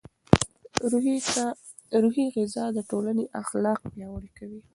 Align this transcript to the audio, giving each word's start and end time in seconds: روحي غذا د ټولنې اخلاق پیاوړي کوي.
روحي 2.01 2.25
غذا 2.35 2.65
د 2.73 2.79
ټولنې 2.89 3.25
اخلاق 3.41 3.79
پیاوړي 3.93 4.29
کوي. 4.37 4.61